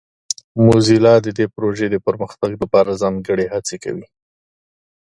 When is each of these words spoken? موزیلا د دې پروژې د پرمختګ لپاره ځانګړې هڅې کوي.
موزیلا 0.65 1.15
د 1.25 1.27
دې 1.37 1.45
پروژې 1.55 1.87
د 1.91 1.95
پرمختګ 2.05 2.51
لپاره 2.61 2.97
ځانګړې 3.01 3.45
هڅې 3.53 3.75
کوي. 3.83 4.05